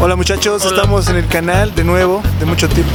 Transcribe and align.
Hola 0.00 0.16
muchachos, 0.16 0.64
estamos 0.64 1.08
en 1.08 1.16
el 1.16 1.26
canal 1.28 1.74
de 1.74 1.82
nuevo, 1.82 2.22
de 2.38 2.44
mucho 2.44 2.68
tiempo. 2.68 2.92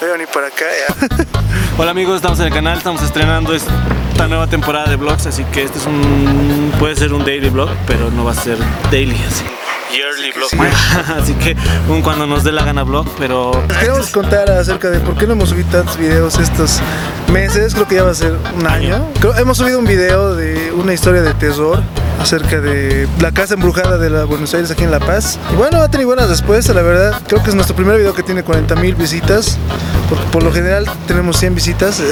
Voy 0.00 0.08
a 0.08 0.12
venir 0.12 0.28
para 0.32 0.46
acá 0.46 0.64
ya. 0.64 1.26
Hola 1.78 1.90
amigos, 1.90 2.16
estamos 2.16 2.40
en 2.40 2.46
el 2.46 2.52
canal, 2.52 2.78
estamos 2.78 3.02
estrenando 3.02 3.54
esta 3.54 4.26
nueva 4.26 4.46
temporada 4.46 4.88
de 4.88 4.96
vlogs, 4.96 5.26
así 5.26 5.44
que 5.44 5.64
este 5.64 5.78
es 5.78 5.86
un 5.86 6.72
puede 6.78 6.96
ser 6.96 7.12
un 7.12 7.24
daily 7.24 7.50
vlog, 7.50 7.68
pero 7.86 8.10
no 8.10 8.24
va 8.24 8.32
a 8.32 8.34
ser 8.34 8.56
daily 8.90 9.16
así. 9.28 9.44
Yearly 9.92 10.30
vlog. 10.32 10.50
así 11.20 11.34
que 11.34 11.56
un 11.88 12.02
cuando 12.02 12.26
nos 12.26 12.44
dé 12.44 12.52
la 12.52 12.64
gana 12.64 12.82
vlog, 12.84 13.06
pero 13.18 13.50
Les 13.68 13.78
queremos 13.78 14.10
contar 14.10 14.50
acerca 14.50 14.90
de 14.90 15.00
por 15.00 15.16
qué 15.16 15.26
no 15.26 15.32
hemos 15.32 15.48
subido 15.50 15.68
tantos 15.70 15.96
videos 15.96 16.38
estos 16.38 16.80
meses, 17.32 17.74
creo 17.74 17.86
que 17.88 17.96
ya 17.96 18.04
va 18.04 18.10
a 18.10 18.14
ser 18.14 18.36
un 18.56 18.66
año. 18.66 19.04
Creo- 19.20 19.36
hemos 19.36 19.58
subido 19.58 19.78
un 19.78 19.86
video 19.86 20.34
de 20.34 20.72
una 20.76 20.92
historia 20.92 21.22
de 21.22 21.34
terror 21.34 21.82
acerca 22.20 22.60
de 22.60 23.08
la 23.20 23.32
casa 23.32 23.54
embrujada 23.54 23.96
de 23.98 24.10
la 24.10 24.24
Buenos 24.24 24.52
Aires 24.54 24.70
aquí 24.70 24.84
en 24.84 24.90
La 24.90 25.00
Paz. 25.00 25.38
Y 25.52 25.56
bueno, 25.56 25.78
ha 25.78 25.88
tenido 25.90 26.08
buenas 26.08 26.28
respuestas, 26.28 26.74
la 26.76 26.82
verdad. 26.82 27.20
Creo 27.26 27.42
que 27.42 27.48
es 27.50 27.54
nuestro 27.54 27.74
primer 27.74 27.96
video 27.96 28.14
que 28.14 28.22
tiene 28.22 28.42
40 28.42 28.74
mil 28.76 28.94
visitas, 28.94 29.56
porque 30.08 30.24
por 30.30 30.42
lo 30.42 30.52
general 30.52 30.86
tenemos 31.06 31.36
100 31.38 31.54
visitas. 31.54 32.02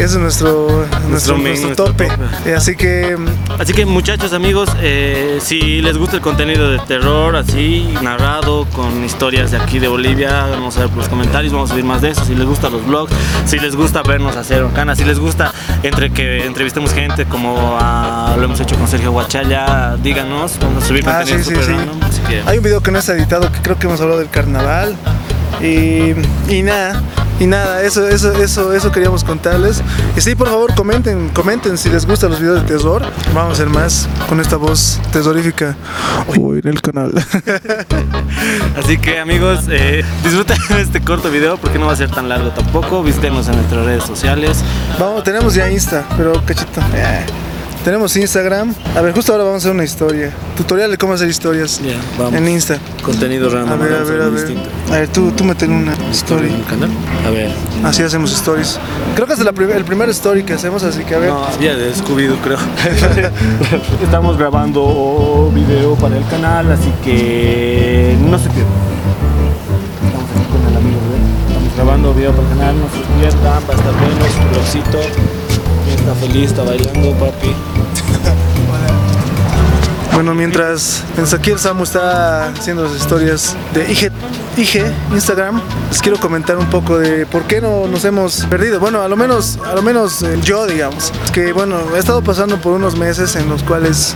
Ese 0.00 0.14
es 0.14 0.16
nuestro, 0.16 0.86
nuestro, 1.10 1.34
main, 1.36 1.44
nuestro 1.62 1.66
nuestro 1.68 1.84
tope. 1.86 2.08
tope. 2.08 2.54
Así 2.54 2.74
que 2.74 3.16
Así 3.58 3.74
que 3.74 3.84
muchachos, 3.84 4.32
amigos, 4.32 4.70
eh, 4.80 5.38
si 5.42 5.82
les 5.82 5.98
gusta 5.98 6.16
el 6.16 6.22
contenido 6.22 6.70
de 6.70 6.78
terror, 6.78 7.36
así, 7.36 7.86
narrado, 8.00 8.64
con 8.72 9.04
historias 9.04 9.50
de 9.50 9.58
aquí 9.58 9.78
de 9.78 9.88
Bolivia, 9.88 10.46
vamos 10.50 10.76
a 10.78 10.80
ver 10.80 10.88
por 10.88 10.98
los 10.98 11.08
comentarios, 11.08 11.52
vamos 11.52 11.68
a 11.70 11.74
subir 11.74 11.84
más 11.84 12.00
de 12.00 12.10
eso. 12.10 12.24
Si 12.24 12.34
les 12.34 12.46
gustan 12.46 12.72
los 12.72 12.86
vlogs, 12.86 13.12
si 13.44 13.58
les 13.58 13.76
gusta 13.76 14.02
vernos 14.02 14.36
hacer 14.36 14.66
canas, 14.74 14.96
si 14.96 15.04
les 15.04 15.18
gusta 15.18 15.52
entre 15.82 16.10
que 16.10 16.46
entrevistemos 16.46 16.94
gente 16.94 17.26
como 17.26 17.76
ah, 17.78 18.34
lo 18.38 18.44
hemos 18.44 18.58
hecho 18.60 18.76
con 18.76 18.88
Sergio 18.88 19.12
Guachalla, 19.12 19.96
díganos, 20.02 20.58
vamos 20.62 20.82
a 20.82 20.86
subir 20.86 21.04
Ah, 21.06 21.18
contenido 21.18 21.44
sí, 21.44 21.50
sí, 21.50 21.60
súper 21.60 21.76
sí. 21.76 21.90
así 22.08 22.20
que- 22.22 22.42
Hay 22.50 22.56
un 22.56 22.64
video 22.64 22.80
que 22.82 22.90
no 22.90 22.98
está 22.98 23.12
editado 23.12 23.52
que 23.52 23.58
creo 23.60 23.78
que 23.78 23.86
hemos 23.86 24.00
hablado 24.00 24.20
del 24.20 24.30
carnaval. 24.30 24.96
Y, 25.60 26.14
y 26.48 26.62
nada, 26.62 27.02
y 27.40 27.46
nada, 27.46 27.82
eso, 27.82 28.06
eso, 28.06 28.32
eso, 28.34 28.72
eso 28.72 28.92
queríamos 28.92 29.24
contarles. 29.24 29.82
Y 30.16 30.20
sí, 30.20 30.34
por 30.34 30.48
favor, 30.48 30.74
comenten, 30.74 31.30
comenten 31.30 31.76
si 31.78 31.88
les 31.88 32.06
gustan 32.06 32.30
los 32.30 32.40
videos 32.40 32.62
de 32.62 32.68
terror. 32.68 33.02
Vamos 33.34 33.50
a 33.50 33.52
hacer 33.54 33.68
más 33.68 34.08
con 34.28 34.40
esta 34.40 34.56
voz 34.56 35.00
terrorífica 35.10 35.74
hoy 36.28 36.60
en 36.62 36.68
el 36.68 36.80
canal. 36.82 37.12
Así 38.78 38.98
que 38.98 39.18
amigos, 39.18 39.64
eh, 39.70 40.04
disfruten 40.22 40.58
este 40.78 41.00
corto 41.00 41.30
video 41.30 41.56
porque 41.56 41.78
no 41.78 41.86
va 41.86 41.92
a 41.94 41.96
ser 41.96 42.10
tan 42.10 42.28
largo 42.28 42.50
tampoco. 42.50 43.02
Visítenos 43.02 43.48
en 43.48 43.56
nuestras 43.56 43.84
redes 43.84 44.04
sociales. 44.04 44.58
Vamos, 44.98 45.24
tenemos 45.24 45.54
ya 45.54 45.70
Insta, 45.70 46.04
pero 46.16 46.32
cachito. 46.44 46.80
eh. 46.94 47.24
Tenemos 47.84 48.14
Instagram. 48.14 48.74
A 48.94 49.00
ver, 49.00 49.14
justo 49.14 49.32
ahora 49.32 49.44
vamos 49.44 49.62
a 49.62 49.64
hacer 49.64 49.72
una 49.72 49.84
historia. 49.84 50.30
Tutorial 50.54 50.90
de 50.90 50.98
cómo 50.98 51.14
hacer 51.14 51.30
historias 51.30 51.80
Ya, 51.82 51.94
vamos. 52.18 52.34
en 52.34 52.46
Insta. 52.48 52.78
Contenido 53.02 53.48
random. 53.48 53.72
A 53.72 53.82
ver, 53.82 53.94
a 53.94 54.04
ver, 54.04 54.20
a 54.20 54.28
ver. 54.28 54.34
distinto. 54.34 54.68
A 54.90 54.98
ver, 54.98 55.08
tú, 55.08 55.30
tú 55.30 55.44
meten 55.44 55.72
una 55.72 55.94
story. 56.12 56.48
¿En 56.48 56.54
el 56.56 56.64
canal? 56.66 56.90
A 57.26 57.30
ver. 57.30 57.50
Así 57.82 58.02
hacemos 58.02 58.32
stories. 58.32 58.78
Creo 59.14 59.26
que 59.26 59.32
es 59.32 59.38
la 59.38 59.52
prim- 59.52 59.70
el 59.70 59.84
primer 59.86 60.10
story 60.10 60.42
que 60.42 60.52
hacemos, 60.52 60.82
así 60.82 61.04
que 61.04 61.14
a 61.14 61.18
ver. 61.20 61.30
No, 61.30 61.42
había 61.46 61.74
de 61.74 61.90
Scooby-Doo, 61.94 62.36
creo. 62.44 62.58
Estamos 64.04 64.36
grabando 64.36 65.50
video 65.54 65.94
para 65.94 66.18
el 66.18 66.26
canal, 66.26 66.70
así 66.72 66.92
que 67.02 68.14
no 68.28 68.38
se 68.38 68.50
pierdan. 68.50 68.74
Estamos 70.04 70.30
aquí 70.30 70.44
con 70.52 70.70
el 70.70 70.76
amigo, 70.76 71.00
¿ven? 71.10 71.48
Estamos 71.48 71.74
grabando 71.76 72.12
video 72.12 72.32
para 72.32 72.42
el 72.42 72.58
canal, 72.58 72.74
no 72.78 72.86
se 72.90 73.20
pierdan, 73.20 73.62
va 73.66 73.72
a 73.72 73.76
estar 73.76 73.92
bueno, 73.94 74.26
es 74.26 74.74
un. 74.74 75.39
Está 75.88 76.14
feliz, 76.14 76.50
está 76.50 76.62
bailando, 76.64 77.12
papi. 77.12 77.54
Bueno, 80.12 80.34
mientras, 80.34 81.02
mientras 81.16 81.32
aquí 81.32 81.50
el 81.50 81.58
Samu 81.58 81.84
está 81.84 82.48
haciendo 82.48 82.82
las 82.84 82.94
historias 82.94 83.56
de 83.72 83.90
IG, 83.90 84.84
Instagram, 85.14 85.62
les 85.88 86.02
quiero 86.02 86.18
comentar 86.18 86.58
un 86.58 86.68
poco 86.68 86.98
de 86.98 87.24
por 87.24 87.44
qué 87.44 87.60
no 87.60 87.86
nos 87.86 88.04
hemos 88.04 88.44
perdido. 88.46 88.80
Bueno, 88.80 89.00
a 89.00 89.08
lo 89.08 89.16
menos, 89.16 89.58
a 89.64 89.74
lo 89.74 89.80
menos 89.80 90.22
eh, 90.22 90.38
yo, 90.42 90.66
digamos. 90.66 91.12
Es 91.24 91.30
que 91.30 91.52
bueno, 91.52 91.78
he 91.96 91.98
estado 91.98 92.22
pasando 92.22 92.60
por 92.60 92.74
unos 92.74 92.98
meses 92.98 93.34
en 93.36 93.48
los 93.48 93.62
cuales 93.62 94.14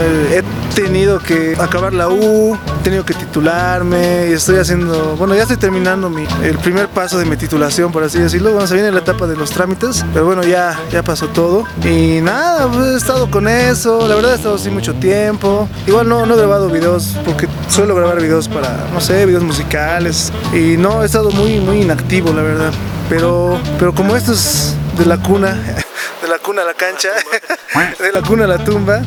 eh, 0.00 0.42
he 0.42 0.74
tenido 0.74 1.20
que 1.20 1.54
acabar 1.60 1.92
la 1.92 2.08
U, 2.08 2.58
he 2.80 2.82
tenido 2.82 3.04
que 3.04 3.12
titularme 3.12 4.28
y 4.30 4.32
estoy 4.32 4.56
haciendo, 4.56 5.14
bueno, 5.16 5.34
ya 5.34 5.42
estoy 5.42 5.58
terminando 5.58 6.08
mi, 6.08 6.26
el 6.42 6.56
primer 6.58 6.88
paso 6.88 7.18
de 7.18 7.26
mi 7.26 7.36
titulación, 7.36 7.92
por 7.92 8.02
así 8.02 8.18
decirlo. 8.18 8.52
Bueno, 8.52 8.66
se 8.66 8.74
viene 8.74 8.90
la 8.90 9.00
etapa 9.00 9.26
de 9.26 9.36
los 9.36 9.50
trámites, 9.50 10.02
pero 10.14 10.24
bueno, 10.24 10.42
ya, 10.42 10.80
ya 10.90 11.02
pasó 11.02 11.28
todo. 11.28 11.64
Y 11.84 12.22
nada, 12.22 12.68
pues, 12.68 12.86
he 12.86 12.96
estado 12.96 13.30
con 13.30 13.48
eso, 13.48 14.08
la 14.08 14.14
verdad 14.14 14.32
he 14.32 14.36
estado 14.36 14.54
así 14.54 14.70
mucho 14.70 14.94
tiempo. 14.94 15.68
Igual 15.86 16.08
no, 16.08 16.24
no 16.24 16.34
he 16.34 16.38
grabado 16.38 16.70
videos 16.70 17.16
porque 17.26 17.48
suelo 17.68 17.94
grabar 17.94 18.18
videos 18.18 18.48
para, 18.48 18.88
no 18.94 19.00
sé, 19.00 19.26
videos 19.26 19.42
musicales. 19.44 20.32
Y 20.54 20.78
no, 20.78 21.02
he 21.02 21.06
estado 21.06 21.30
muy, 21.32 21.60
muy 21.60 21.82
inactivo, 21.82 22.32
la 22.32 22.42
verdad. 22.42 22.72
Pero, 23.10 23.60
pero 23.78 23.94
como 23.94 24.16
esto 24.16 24.32
es 24.32 24.74
de 24.96 25.04
la 25.04 25.18
cuna, 25.18 25.52
de 26.22 26.28
la 26.28 26.38
cuna 26.38 26.62
a 26.62 26.64
la 26.64 26.74
cancha, 26.74 27.10
de 27.98 28.12
la 28.12 28.22
cuna 28.22 28.44
a 28.44 28.48
la 28.48 28.64
tumba, 28.64 29.02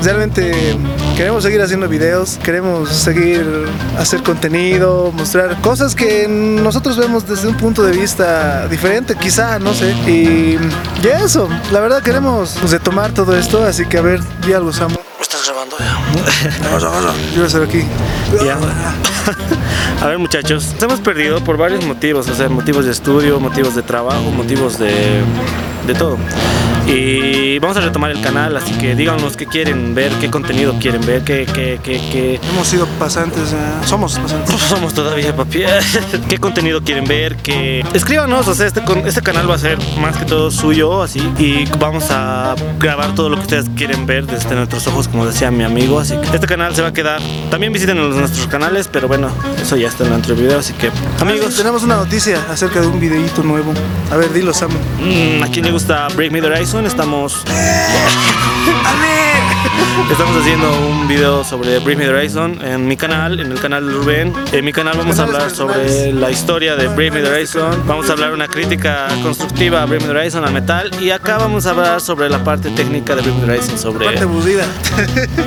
realmente 0.00 0.76
queremos 1.16 1.44
seguir 1.44 1.62
haciendo 1.62 1.88
videos, 1.88 2.38
queremos 2.44 2.90
seguir 2.90 3.44
hacer 3.98 4.22
contenido, 4.22 5.10
mostrar 5.12 5.60
cosas 5.62 5.94
que 5.94 6.28
nosotros 6.28 6.98
vemos 6.98 7.26
desde 7.26 7.48
un 7.48 7.56
punto 7.56 7.82
de 7.82 7.92
vista 7.92 8.68
diferente, 8.68 9.16
quizá, 9.16 9.58
no 9.58 9.72
sé. 9.72 9.92
Y, 10.06 10.58
y 11.02 11.08
eso, 11.08 11.48
la 11.72 11.80
verdad 11.80 12.02
queremos 12.02 12.70
retomar 12.70 13.12
todo 13.12 13.36
esto, 13.36 13.64
así 13.64 13.86
que 13.86 13.98
a 13.98 14.02
ver, 14.02 14.20
di 14.44 14.52
algo, 14.52 14.72
Samu. 14.72 15.05
¿Estás 15.36 15.48
grabando 15.48 15.76
ya? 15.78 15.98
Yo 17.32 17.34
voy 17.36 17.42
a 17.42 17.46
estar 17.46 17.62
aquí. 17.62 17.84
Ya. 18.44 18.56
A 20.02 20.06
ver 20.06 20.18
muchachos, 20.18 20.72
nos 20.74 20.82
hemos 20.82 21.00
perdido 21.00 21.42
por 21.44 21.56
varios 21.58 21.84
motivos, 21.84 22.26
o 22.28 22.34
sea, 22.34 22.48
motivos 22.48 22.86
de 22.86 22.92
estudio, 22.92 23.38
motivos 23.38 23.74
de 23.74 23.82
trabajo, 23.82 24.30
motivos 24.30 24.78
de, 24.78 25.22
de 25.86 25.94
todo. 25.94 26.16
Y 26.86 27.58
vamos 27.58 27.76
a 27.76 27.80
retomar 27.80 28.12
el 28.12 28.20
canal, 28.20 28.56
así 28.56 28.70
que 28.74 28.94
díganos 28.94 29.36
qué 29.36 29.46
quieren 29.46 29.92
ver, 29.94 30.12
qué 30.20 30.30
contenido 30.30 30.76
quieren 30.80 31.04
ver, 31.04 31.22
qué, 31.22 31.44
qué, 31.52 31.80
qué, 31.82 32.00
qué... 32.12 32.40
Hemos 32.52 32.68
sido 32.68 32.86
pasantes, 32.98 33.52
eh, 33.52 33.56
somos 33.84 34.16
pasantes. 34.16 34.54
Somos 34.68 34.94
todavía, 34.94 35.34
papi. 35.34 35.64
¿Qué 36.28 36.38
contenido 36.38 36.82
quieren 36.82 37.04
ver? 37.04 37.36
¿Qué... 37.36 37.84
Escríbanos, 37.92 38.46
o 38.46 38.54
sea, 38.54 38.66
este, 38.68 38.84
con- 38.84 39.04
este 39.06 39.20
canal 39.22 39.50
va 39.50 39.56
a 39.56 39.58
ser 39.58 39.78
más 39.98 40.16
que 40.16 40.26
todo 40.26 40.50
suyo, 40.52 41.02
así. 41.02 41.18
Y 41.38 41.64
vamos 41.80 42.04
a 42.10 42.54
grabar 42.78 43.14
todo 43.16 43.30
lo 43.30 43.36
que 43.36 43.42
ustedes 43.42 43.66
quieren 43.76 44.06
ver 44.06 44.26
desde 44.26 44.54
nuestros 44.54 44.86
ojos, 44.86 45.08
como 45.08 45.25
decía 45.26 45.50
mi 45.50 45.64
amigo. 45.64 45.98
Así 46.00 46.16
que 46.18 46.34
este 46.34 46.46
canal 46.46 46.74
se 46.74 46.82
va 46.82 46.88
a 46.88 46.92
quedar. 46.92 47.20
También 47.50 47.72
visiten 47.72 47.96
los- 47.98 48.16
nuestros 48.16 48.46
canales, 48.46 48.88
pero 48.90 49.08
bueno, 49.08 49.28
eso 49.60 49.76
ya 49.76 49.88
está 49.88 50.04
en 50.04 50.22
del 50.22 50.36
video. 50.36 50.58
Así 50.58 50.72
que, 50.74 50.90
amigos, 51.20 51.56
tenemos 51.56 51.82
una 51.82 51.96
noticia 51.96 52.40
acerca 52.50 52.80
de 52.80 52.86
un 52.86 53.00
videíto 53.00 53.42
nuevo. 53.42 53.72
A 54.10 54.16
ver, 54.16 54.32
dilo, 54.32 54.52
Samu. 54.54 54.78
mm, 55.00 55.42
a 55.42 55.48
quien 55.48 55.64
le 55.64 55.72
gusta 55.72 56.08
Break 56.14 56.32
Me 56.32 56.40
the 56.40 56.46
Horizon, 56.48 56.86
estamos. 56.86 57.42
Estamos 60.10 60.36
haciendo 60.36 60.68
un 60.88 61.08
video 61.08 61.44
sobre 61.44 61.78
Break 61.78 61.98
Me 61.98 62.04
the 62.04 62.10
Horizon 62.10 62.64
en 62.64 62.86
mi 62.86 62.96
canal, 62.96 63.40
en 63.40 63.50
el 63.50 63.60
canal 63.60 63.86
de 63.86 63.92
Rubén. 63.92 64.32
En 64.52 64.64
mi 64.64 64.72
canal 64.72 64.96
vamos 64.96 65.18
a 65.18 65.24
hablar 65.24 65.50
sobre 65.50 66.12
la 66.12 66.30
historia 66.30 66.76
de 66.76 66.88
Break 66.88 67.12
Me 67.12 67.22
the 67.22 67.28
Horizon. 67.28 67.82
Vamos 67.86 68.08
a 68.08 68.12
hablar 68.12 68.32
una 68.32 68.48
crítica 68.48 69.08
constructiva 69.22 69.82
a 69.82 69.86
Break 69.86 70.02
Me 70.02 70.08
the 70.08 70.18
Horizon, 70.18 70.44
al 70.44 70.52
metal. 70.52 70.90
Y 71.00 71.10
acá 71.10 71.38
vamos 71.38 71.66
a 71.66 71.70
hablar 71.70 72.00
sobre 72.00 72.28
la 72.28 72.44
parte 72.44 72.70
técnica 72.70 73.16
de 73.16 73.22
Break 73.22 73.34
Me 73.36 73.46
the 73.46 73.52
Horizon, 73.52 73.78
sobre. 73.78 74.04
Parte 74.06 74.22
aburrida. 74.22 74.64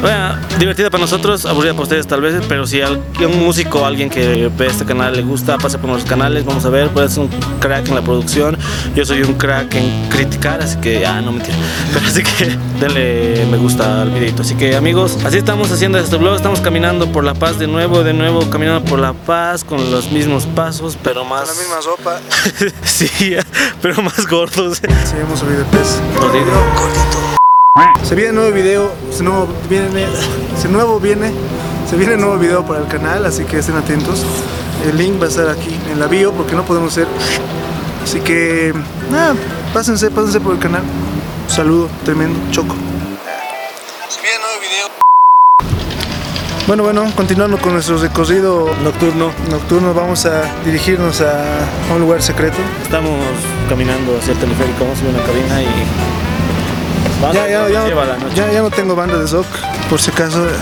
Bueno, 0.02 0.36
divertida 0.58 0.90
para 0.90 1.02
nosotros, 1.02 1.46
aburrida 1.46 1.74
para 1.74 1.84
ustedes 1.84 2.08
tal 2.08 2.22
vez, 2.22 2.36
pero 2.48 2.66
si 2.66 2.82
a 2.82 2.90
un 2.90 3.40
músico, 3.40 3.86
alguien 3.86 4.10
que 4.10 4.50
ve 4.56 4.68
este 4.68 4.86
canal 4.86 5.16
le 5.16 5.24
gusta, 5.24 5.58
pase 5.58 5.78
por 5.78 5.90
nuestros 5.90 6.10
canales, 6.10 6.46
vamos 6.46 6.64
a 6.66 6.70
ver, 6.70 6.90
puedes 6.90 7.14
ser 7.14 7.24
un 7.24 7.30
crack 7.60 7.88
en 7.90 7.96
la 7.96 8.02
producción, 8.02 8.58
yo 8.96 9.04
soy 9.06 9.22
un 9.24 9.34
crack 9.34 9.76
en 9.76 10.08
criticar, 10.10 10.62
así 10.62 10.78
que, 10.78 11.06
ah, 11.06 11.22
no 11.22 11.34
mentira, 11.34 11.56
pero 11.94 12.08
así 12.08 12.24
que 12.24 12.58
denle 12.80 13.46
me 13.52 13.58
gusta 13.58 14.06
videito. 14.10 14.42
Así 14.42 14.56
que 14.56 14.76
amigos, 14.76 15.18
así 15.26 15.38
estamos 15.38 15.72
haciendo 15.72 15.98
este 15.98 16.18
vlog, 16.18 16.36
estamos 16.36 16.60
caminando 16.62 17.12
por 17.12 17.24
La 17.24 17.34
Paz 17.34 17.60
de 17.60 17.68
nuevo, 17.68 18.04
de 18.04 18.14
nuevo, 18.14 18.50
caminando 18.50 18.84
por 18.90 19.00
La 19.00 19.14
Paz 19.14 19.64
con 19.64 19.92
los 19.92 20.12
mismos 20.12 20.46
pasos, 20.46 20.98
pero 21.04 21.26
más... 21.26 21.48
La 21.48 21.54
misma 21.54 21.82
sopa. 21.82 22.20
sí, 22.84 23.36
pero 23.82 24.02
más 24.02 24.28
gordos. 24.28 24.78
Sí, 24.78 25.16
hemos 25.20 25.40
subido 25.40 25.60
de 25.60 25.66
peso. 25.66 26.00
Gordito. 26.20 27.40
Se 28.04 28.16
viene 28.16 28.34
nuevo 28.34 28.52
video, 28.52 28.92
se 29.12 29.24
nuevo 29.24 29.48
viene, 29.70 30.08
se 30.60 30.68
nuevo 30.68 31.00
viene, 31.00 31.32
se 31.90 31.96
viene 31.96 32.18
nuevo 32.18 32.38
video 32.38 32.66
para 32.66 32.82
el 32.82 32.88
canal, 32.88 33.26
así 33.26 33.46
que 33.46 33.60
estén 33.60 33.76
atentos. 33.76 34.26
El 34.86 34.98
link 34.98 35.22
va 35.22 35.26
a 35.26 35.30
estar 35.30 35.48
aquí 35.50 35.78
en 35.92 36.00
la 36.00 36.08
bio 36.08 36.34
porque 36.34 36.56
no 36.56 36.64
podemos 36.64 36.94
ser. 36.94 37.08
Así 38.04 38.20
que 38.22 38.74
nada, 39.12 39.36
pásense, 39.74 40.10
pásense 40.10 40.40
por 40.40 40.54
el 40.54 40.60
canal. 40.60 40.82
Un 40.82 41.50
saludo 41.56 41.90
tremendo, 42.04 42.40
choco. 42.52 42.76
Viene 44.22 44.38
nuevo 44.40 44.60
video. 44.62 44.88
Bueno, 46.68 46.84
bueno, 46.84 47.12
continuando 47.16 47.58
con 47.58 47.74
nuestro 47.74 47.98
recorrido 47.98 48.72
Nocturno. 48.84 49.32
nocturno, 49.50 49.94
vamos 49.94 50.26
a 50.26 50.44
dirigirnos 50.64 51.22
a, 51.22 51.44
un 51.94 52.00
lugar 52.02 52.22
secreto. 52.22 52.58
Estamos 52.84 53.20
caminando 53.68 54.18
hacia 54.18 54.34
el 54.34 54.40
teleférico, 54.40 54.80
vamos 54.82 54.98
a 54.98 55.02
subir 55.02 55.16
una 55.16 55.24
cabina 55.24 55.62
y 55.64 55.68
Vamos 57.22 57.36
Ya, 57.36 57.48
ya, 57.48 57.70
ya, 57.70 57.80
nos 57.80 57.88
lleva 57.90 58.06
la 58.06 58.18
noche. 58.18 58.36
ya, 58.36 58.52
ya 58.52 58.62
no 58.62 58.70
tengo 58.70 58.96
banda 58.96 59.18
de 59.18 59.28
Zoc, 59.28 59.48
por 59.90 60.00
si 60.00 60.12
acaso. 60.12 60.46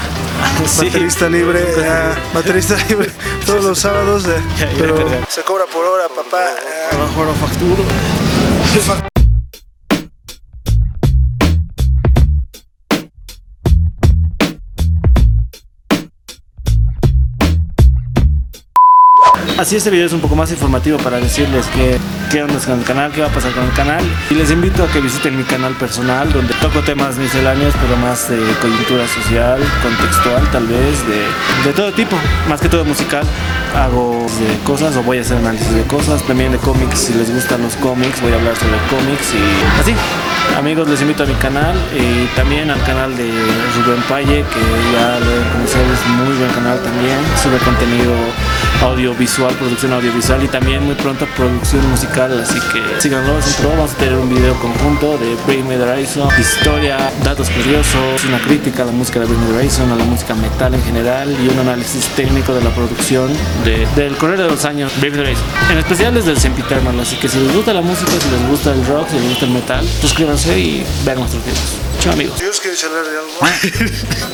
Sí. 0.68 0.86
Baterista 0.86 1.28
libre, 1.30 1.66
ya, 1.80 2.16
baterista 2.32 2.76
libre 2.90 3.10
todos 3.44 3.64
los 3.64 3.80
sábados, 3.80 4.24
eh, 4.28 4.40
pero 4.78 4.96
se 5.28 5.42
cobra 5.42 5.66
por 5.66 5.84
hora, 5.84 6.08
papá. 6.10 6.44
eh. 6.52 6.90
Así 19.58 19.76
este 19.76 19.90
video 19.90 20.06
es 20.06 20.14
un 20.14 20.22
poco 20.22 20.36
más 20.36 20.52
informativo 20.52 21.00
para 21.00 21.18
decirles 21.20 21.66
que 21.68 21.98
qué 22.30 22.44
onda 22.44 22.60
con 22.60 22.78
el 22.78 22.86
canal, 22.86 23.12
qué 23.12 23.22
va 23.22 23.28
a 23.28 23.32
pasar 23.32 23.52
con 23.54 23.64
el 23.64 23.72
canal. 23.72 24.06
Y 24.30 24.36
les 24.36 24.52
invito 24.52 24.84
a 24.84 24.88
que 24.88 25.02
visiten 25.02 25.36
mi 25.36 25.44
canal 25.44 25.74
personal 25.74 26.32
donde 26.32 26.54
toco 26.62 26.82
temas 26.82 27.18
misceláneos, 27.18 27.74
pero 27.82 27.98
más 27.98 28.30
de 28.30 28.38
coyuntura 28.62 29.08
social, 29.08 29.60
contextual 29.82 30.48
tal 30.52 30.68
vez, 30.68 31.08
de, 31.08 31.68
de 31.68 31.74
todo 31.76 31.92
tipo, 31.92 32.16
más 32.48 32.62
que 32.62 32.70
todo 32.70 32.86
musical. 32.86 33.26
Hago 33.76 34.28
de 34.40 34.64
cosas 34.64 34.96
o 34.96 35.02
voy 35.02 35.18
a 35.18 35.22
hacer 35.22 35.38
análisis 35.38 35.74
de 35.74 35.84
cosas, 35.84 36.22
también 36.22 36.52
de 36.52 36.60
cómics, 36.60 37.00
si 37.00 37.14
les 37.16 37.34
gustan 37.34 37.64
los 37.64 37.76
cómics, 37.78 38.22
voy 38.22 38.34
a 38.34 38.36
hablar 38.36 38.56
sobre 38.56 38.78
cómics 38.92 39.34
y 39.34 39.82
así. 39.82 39.94
Amigos, 40.56 40.88
les 40.90 41.00
invito 41.02 41.22
a 41.24 41.26
mi 41.28 41.36
canal 41.36 41.76
y 41.96 42.26
también 42.36 42.72
al 42.72 42.82
canal 42.84 43.16
de 43.16 43.30
Rubén 43.86 44.02
Paye, 44.10 44.44
que 44.44 44.60
ya 44.94 45.20
lo 45.20 45.26
deben 45.30 45.48
conocer, 45.50 45.82
es 45.86 46.10
muy 46.26 46.34
buen 46.36 46.50
canal 46.52 46.80
también. 46.80 47.18
Sube 47.42 47.58
contenido 47.60 48.12
audiovisual, 48.82 49.54
producción 49.56 49.94
audiovisual 49.94 50.44
y 50.44 50.48
también 50.48 50.84
muy 50.84 50.96
pronto 50.96 51.28
producción 51.38 51.88
musical, 51.92 52.42
así 52.42 52.60
que 52.74 52.82
síganlo, 53.02 53.34
pro. 53.62 53.70
Vamos 53.70 53.92
a 53.92 53.98
tener 53.98 54.16
un 54.18 54.30
video 54.34 54.56
conjunto 54.56 55.18
de 55.20 55.36
Bring 55.46 55.68
Me 55.68 55.78
The 55.78 55.84
Horizon, 55.84 56.28
historia, 56.40 57.12
datos 57.24 57.50
curiosos, 57.52 58.24
una 58.28 58.40
crítica 58.40 58.82
a 58.82 58.88
la 58.88 58.92
música 58.94 59.20
de 59.20 59.26
Bring 59.28 59.40
Me 59.42 59.48
The 59.52 59.58
Horizon, 59.60 59.92
a 59.92 59.96
la 59.96 60.06
música 60.06 60.34
metal 60.34 60.74
en 60.74 60.84
general 60.84 61.36
y 61.40 61.50
un 61.50 61.60
análisis 61.60 62.08
técnico 62.16 62.54
de 62.56 62.64
la 62.64 62.72
producción 62.72 63.32
de- 63.64 63.88
del 63.96 64.18
correr 64.18 64.40
de 64.40 64.48
los 64.48 64.66
años 64.66 64.92
Bring 65.00 65.12
Me 65.14 65.18
The 65.20 65.24
Horizon. 65.24 65.46
En 65.72 65.78
especial 65.78 66.14
desde 66.16 66.32
el 66.32 66.40
Sempiterno, 66.40 67.00
así 67.00 67.16
que 67.18 67.28
si 67.30 67.40
les 67.40 67.54
gusta 67.56 67.74
la 67.74 67.82
música, 67.82 68.10
si 68.20 68.30
les 68.32 68.50
gusta 68.50 68.74
el 68.74 68.84
rock, 68.88 69.08
si 69.10 69.18
les 69.20 69.30
gusta 69.30 69.46
el 69.46 69.52
metal, 69.52 69.88
suscríbanse 70.02 70.37
y 70.46 70.84
vean 71.06 71.20
nuestros 71.20 71.44
videos. 71.44 71.60
Chao 72.00 72.14
amigos. 72.14 72.40
Dios 72.40 72.60
quiere 72.60 72.78
hablar 72.86 73.04
de 73.06 73.18
algo. 73.18 73.98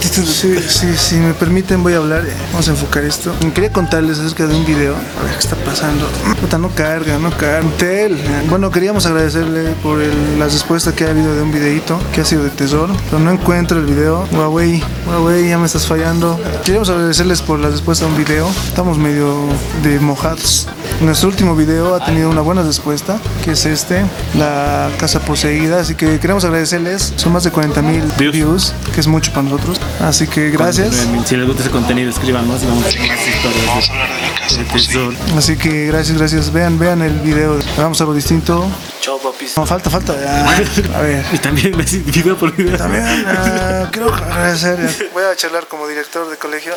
Si, 0.00 0.58
si, 0.68 0.96
si 0.96 1.14
me 1.16 1.32
permiten 1.34 1.82
voy 1.82 1.94
a 1.94 1.96
hablar, 1.96 2.24
eh, 2.24 2.32
vamos 2.52 2.68
a 2.68 2.72
enfocar 2.72 3.02
esto. 3.04 3.32
Quería 3.54 3.72
contarles 3.72 4.18
acerca 4.18 4.46
de 4.46 4.54
un 4.54 4.64
video, 4.64 4.94
a 4.94 5.22
ver 5.24 5.32
qué 5.32 5.38
está 5.38 5.56
pasando. 5.56 6.06
Puta, 6.40 6.58
no 6.58 6.70
carga, 6.70 7.18
no 7.18 7.30
carga. 7.30 7.68
Tel. 7.78 8.16
Bueno, 8.48 8.70
queríamos 8.70 9.06
agradecerle 9.06 9.70
por 9.82 10.00
el- 10.00 10.38
la 10.38 10.44
respuesta 10.46 10.94
que 10.94 11.04
ha 11.06 11.10
habido 11.10 11.34
de 11.34 11.42
un 11.42 11.50
videito 11.52 11.98
que 12.14 12.20
ha 12.20 12.24
sido 12.24 12.44
de 12.44 12.50
tesoro, 12.50 12.94
pero 13.06 13.18
no 13.20 13.30
encuentro 13.32 13.78
el 13.78 13.86
video. 13.86 14.28
Huawei, 14.32 14.82
Huawei, 15.08 15.48
ya 15.48 15.58
me 15.58 15.66
estás 15.66 15.86
fallando. 15.86 16.38
Queríamos 16.64 16.88
agradecerles 16.90 17.42
por 17.42 17.58
la 17.58 17.68
respuesta 17.70 18.04
a 18.04 18.08
un 18.08 18.16
video. 18.16 18.48
Estamos 18.68 18.98
medio 18.98 19.34
de 19.82 19.98
mojados. 19.98 20.68
Nuestro 21.00 21.28
último 21.28 21.56
video 21.56 21.94
ha 21.94 22.04
tenido 22.04 22.28
una 22.30 22.42
buena 22.42 22.62
respuesta, 22.62 23.18
que 23.44 23.52
es 23.52 23.64
este, 23.66 24.04
la 24.38 24.90
casa 24.98 25.20
poseída. 25.40 25.80
Así 25.80 25.94
que 25.94 26.20
queremos 26.20 26.44
agradecerles. 26.44 27.14
Son 27.16 27.32
más 27.32 27.44
de 27.44 27.50
40 27.50 27.80
mil 27.82 28.02
Views. 28.18 28.32
views, 28.34 28.74
que 28.94 29.00
es 29.00 29.06
mucho 29.06 29.32
para 29.32 29.44
nosotros. 29.44 29.80
Así 30.00 30.26
que 30.26 30.50
gracias. 30.50 31.06
Si 31.24 31.36
les 31.36 31.46
gusta 31.46 31.62
ese 31.62 31.70
contenido, 31.70 32.10
escríbanos 32.10 32.62
y 32.62 32.66
vamos 32.66 32.84
a 32.84 32.88
hacer 32.88 33.00
más 33.00 33.18
historias 33.26 34.56
de, 34.56 34.58
de 34.58 34.64
tesoro. 34.70 35.16
Así 35.36 35.56
que 35.56 35.86
gracias, 35.86 36.18
gracias. 36.18 36.52
Vean, 36.52 36.78
vean 36.78 37.00
el 37.00 37.18
video. 37.20 37.58
Hagamos 37.78 37.98
algo 38.02 38.12
distinto. 38.12 38.66
Chao 39.00 39.18
papis. 39.18 39.56
No, 39.56 39.64
falta, 39.64 39.88
falta. 39.88 40.14
Ah, 40.26 40.56
a 40.96 41.00
ver. 41.00 41.24
Y 41.32 41.38
también 41.38 41.74
me 41.74 41.84
video 41.84 42.36
por 42.36 42.54
video. 42.54 42.76
También 42.76 43.04
ah, 43.26 43.88
quiero 43.90 44.12
agradecer. 44.12 45.10
Voy 45.14 45.24
a 45.24 45.34
charlar 45.36 45.68
como 45.68 45.88
director 45.88 46.28
de 46.28 46.36
colegio. 46.36 46.74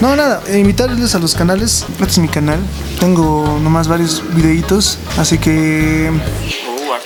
No, 0.00 0.16
nada, 0.16 0.42
eh, 0.46 0.58
invitarles 0.58 1.14
a 1.14 1.18
los 1.18 1.34
canales. 1.34 1.84
Este 1.92 2.04
es 2.04 2.18
mi 2.18 2.28
canal. 2.28 2.58
Tengo 2.98 3.58
nomás 3.62 3.86
varios 3.86 4.22
videitos. 4.34 4.98
Así 5.18 5.36
que 5.36 6.10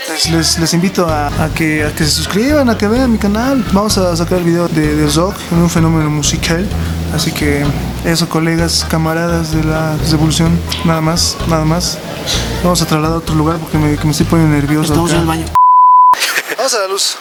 les, 0.08 0.30
les, 0.30 0.58
les 0.58 0.74
invito 0.74 1.08
a, 1.08 1.26
a 1.26 1.48
que, 1.54 1.84
a 1.84 1.92
que 1.92 2.04
se 2.04 2.10
suscriban, 2.10 2.68
a 2.70 2.78
que 2.78 2.88
vean 2.88 3.12
mi 3.12 3.18
canal. 3.18 3.64
Vamos 3.72 3.98
a 3.98 4.16
sacar 4.16 4.38
el 4.38 4.44
video 4.44 4.68
de, 4.68 4.94
de 4.94 5.06
rock 5.12 5.36
en 5.52 5.58
un 5.58 5.70
fenómeno 5.70 6.10
musical. 6.10 6.66
Así 7.14 7.32
que 7.32 7.64
eso, 8.04 8.28
colegas, 8.28 8.86
camaradas 8.88 9.52
de 9.52 9.64
la 9.64 9.96
revolución. 10.10 10.58
Nada 10.84 11.00
más, 11.00 11.36
nada 11.48 11.64
más. 11.64 11.98
Vamos 12.62 12.82
a 12.82 12.86
trasladar 12.86 13.16
a 13.16 13.18
otro 13.18 13.34
lugar 13.34 13.58
porque 13.58 13.78
me, 13.78 13.96
que 13.96 14.04
me 14.04 14.10
estoy 14.10 14.26
poniendo 14.26 14.54
nervioso. 14.54 14.92
Estamos 14.92 15.12
en 15.12 15.20
el 15.20 15.26
baño. 15.26 15.46
Vamos 16.56 16.74
a 16.74 16.78
la 16.80 16.88
luz. 16.88 17.16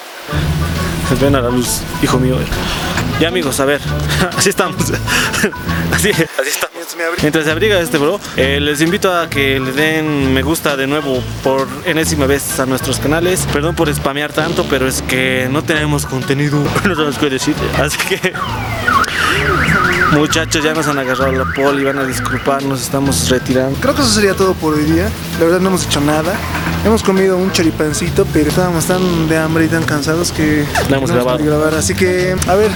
Ven 1.22 1.36
a 1.36 1.42
la 1.42 1.50
luz, 1.50 1.82
hijo 2.02 2.18
mío. 2.18 2.38
Ya 3.20 3.30
amigos, 3.30 3.60
a 3.62 3.66
ver, 3.66 3.80
así 4.38 4.50
estamos. 4.50 4.76
Así, 5.92 6.10
así 6.12 6.50
estamos. 6.50 6.76
Mientras 7.22 7.46
se 7.46 7.52
abriga 7.52 7.80
este 7.80 7.98
bro, 7.98 8.20
eh, 8.36 8.60
les 8.60 8.82
invito 8.82 9.14
a 9.16 9.30
que 9.30 9.60
le 9.60 9.72
den 9.72 10.34
me 10.34 10.42
gusta 10.44 10.76
de 10.76 10.88
nuevo 10.88 11.24
por 11.44 11.68
enésima 11.86 12.26
vez 12.26 12.60
a 12.60 12.66
nuestros 12.66 13.00
canales. 13.00 13.48
Perdón 13.54 13.76
por 13.76 13.94
spamear 13.94 14.34
tanto, 14.34 14.66
pero 14.70 14.88
es 14.88 15.02
que 15.02 15.48
no 15.50 15.64
tenemos 15.64 16.06
contenido, 16.06 16.62
no 16.86 16.96
sabemos 16.96 17.18
qué 17.18 17.30
decir. 17.30 17.56
Así 17.82 17.98
que 17.98 18.34
muchachos 20.14 20.64
ya 20.64 20.74
nos 20.74 20.88
han 20.88 21.00
agarrado 21.00 21.32
la 21.32 21.46
poli, 21.54 21.84
van 21.84 22.00
a 22.00 22.04
disculpar, 22.06 22.64
nos 22.64 22.82
estamos 22.82 23.30
retirando. 23.30 23.78
Creo 23.80 23.96
que 23.96 24.02
eso 24.02 24.12
sería 24.12 24.34
todo 24.34 24.54
por 24.54 24.74
hoy 24.76 24.84
día. 24.86 25.10
La 25.40 25.46
verdad 25.46 25.60
no 25.60 25.70
hemos 25.70 25.86
hecho 25.86 26.02
nada. 26.02 26.34
Hemos 26.86 27.02
comido 27.02 27.36
un 27.38 27.52
choripancito, 27.52 28.28
pero 28.32 28.50
estábamos 28.50 28.86
tan 28.86 29.28
de 29.28 29.38
hambre 29.38 29.66
y 29.66 29.68
tan 29.68 29.84
cansados 29.84 30.32
que 30.32 30.66
No 30.90 30.98
hemos 30.98 31.12
grabado. 31.12 31.38
podido 31.38 31.58
grabar. 31.58 31.74
Así 31.76 31.96
que, 31.96 32.36
a 32.48 32.54
ver, 32.56 32.70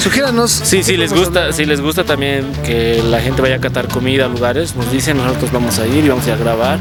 sugiéranos. 0.00 0.50
Sí, 0.50 0.82
si 0.84 0.96
les 0.96 1.12
gusta, 1.12 1.52
si 1.52 1.64
les 1.64 1.80
gusta 1.80 2.04
también 2.04 2.52
que 2.64 3.02
la 3.02 3.20
gente 3.20 3.42
vaya 3.42 3.56
a 3.56 3.60
catar 3.60 3.88
comida 3.88 4.26
a 4.26 4.28
lugares, 4.28 4.76
nos 4.76 4.90
dicen, 4.92 5.16
nosotros 5.16 5.50
vamos 5.50 5.78
a 5.80 5.86
ir 5.88 6.04
y 6.04 6.08
vamos 6.08 6.24
a 6.26 6.28
ir 6.28 6.34
a 6.34 6.38
grabar. 6.38 6.78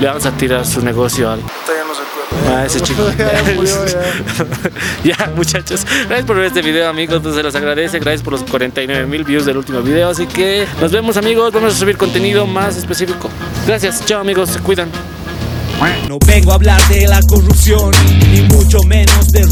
Le 0.00 0.06
vamos 0.06 0.26
a 0.26 0.32
tirar 0.32 0.66
su 0.66 0.82
negocio 0.82 1.30
al 1.30 1.40
Todavía 1.40 1.84
no. 1.84 1.88
Ah, 2.48 2.64
ese 2.66 2.80
chico. 2.80 3.06
Ya 3.18 3.54
murió, 3.54 3.86
ya. 3.86 4.00
ya, 5.26 5.32
muchachos. 5.34 5.86
Gracias 6.06 6.26
por 6.26 6.36
ver 6.36 6.46
este 6.46 6.62
video, 6.62 6.88
amigos. 6.88 7.16
Entonces, 7.16 7.36
se 7.36 7.42
los 7.42 7.54
agradece. 7.54 7.98
Gracias 7.98 8.22
por 8.22 8.32
los 8.32 8.42
49 8.44 9.06
mil 9.06 9.24
views 9.24 9.44
del 9.44 9.56
último 9.56 9.80
video. 9.82 10.10
Así 10.10 10.26
que 10.26 10.66
nos 10.80 10.92
vemos, 10.92 11.16
amigos. 11.16 11.52
Vamos 11.52 11.74
a 11.74 11.76
subir 11.76 11.96
contenido 11.96 12.46
más 12.46 12.76
específico. 12.76 13.28
Gracias. 13.66 14.04
Chao, 14.04 14.20
amigos. 14.20 14.50
Se 14.50 14.60
cuidan. 14.60 14.90
No 16.08 16.18
vengo 16.26 16.50
a 16.50 16.54
hablar 16.56 16.80
de 16.88 17.06
la 17.06 17.20
corrupción, 17.22 17.92
ni 18.32 18.42
mucho 18.42 18.82
menos 18.82 19.30
de 19.30 19.44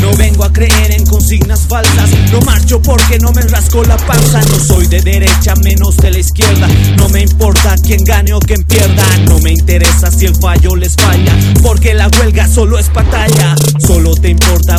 No 0.00 0.16
vengo 0.16 0.44
a 0.44 0.52
creer 0.52 0.92
en 0.92 1.04
consignas 1.04 1.66
falsas. 1.68 2.10
No 2.30 2.40
marcho 2.42 2.80
porque 2.80 3.18
no 3.18 3.32
me 3.32 3.42
rasco 3.42 3.82
la 3.82 3.96
panza. 3.96 4.40
No 4.40 4.58
soy 4.60 4.86
de 4.86 5.00
derecha, 5.00 5.54
menos 5.64 5.96
de 5.96 6.12
la 6.12 6.18
izquierda. 6.20 6.68
No 6.96 7.08
me 7.08 7.22
importa 7.22 7.74
quién 7.82 8.04
gane 8.04 8.32
o 8.34 8.38
quién 8.38 8.62
pierda. 8.62 9.04
No 9.26 9.40
me 9.40 9.50
interesa 9.50 10.12
si 10.12 10.26
el 10.26 10.36
fallo 10.36 10.76
les 10.76 10.94
falla, 10.94 11.36
porque 11.60 11.92
la 11.92 12.08
huelga 12.08 12.46
solo 12.46 12.78
es 12.78 12.92
batalla. 12.92 13.56
Solo 13.84 14.14
te 14.14 14.28
importa 14.28 14.78